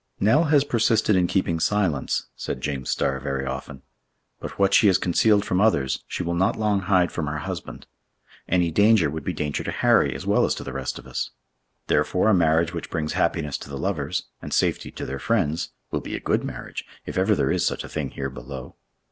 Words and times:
"Nell 0.19 0.45
has 0.45 0.63
persisted 0.63 1.15
in 1.15 1.27
keeping 1.27 1.59
silence," 1.59 2.25
said 2.35 2.59
James 2.59 2.89
Starr 2.89 3.19
very 3.19 3.45
often, 3.45 3.83
"but 4.39 4.57
what 4.57 4.73
she 4.73 4.87
has 4.87 4.97
concealed 4.97 5.45
from 5.45 5.61
others, 5.61 6.03
she 6.07 6.23
will 6.23 6.33
not 6.33 6.55
long 6.55 6.79
hide 6.79 7.11
from 7.11 7.27
her 7.27 7.37
husband. 7.37 7.85
Any 8.49 8.71
danger 8.71 9.11
would 9.11 9.23
be 9.23 9.31
danger 9.31 9.63
to 9.63 9.69
Harry 9.69 10.15
as 10.15 10.25
well 10.25 10.43
as 10.43 10.55
to 10.55 10.63
the 10.63 10.73
rest 10.73 10.97
of 10.97 11.05
us. 11.05 11.29
Therefore, 11.85 12.29
a 12.29 12.33
marriage 12.33 12.73
which 12.73 12.89
brings 12.89 13.13
happiness 13.13 13.59
to 13.59 13.69
the 13.69 13.77
lovers, 13.77 14.23
and 14.41 14.51
safety 14.51 14.89
to 14.89 15.05
their 15.05 15.19
friends, 15.19 15.69
will 15.91 16.01
be 16.01 16.15
a 16.15 16.19
good 16.19 16.43
marriage, 16.43 16.83
if 17.05 17.15
ever 17.15 17.35
there 17.35 17.51
is 17.51 17.63
such 17.63 17.83
a 17.83 17.87
thing 17.87 18.09
here 18.09 18.31
below." 18.31 18.75